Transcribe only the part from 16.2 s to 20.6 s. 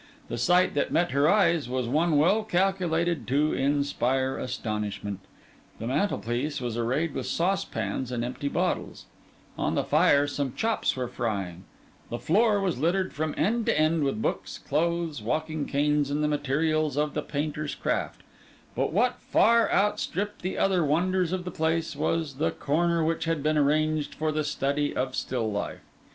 the materials of the painter's craft; but what far outstripped the